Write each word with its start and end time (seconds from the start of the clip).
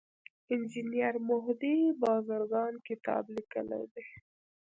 انجینیر 0.53 1.15
مهدي 1.29 1.77
بازرګان 2.01 2.73
کتاب 2.87 3.23
لیکلی 3.35 3.83
دی. 3.93 4.05